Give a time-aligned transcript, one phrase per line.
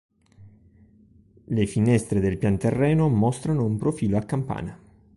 [1.43, 4.79] Le finestre del pianterreno mostrano un profilo a campana.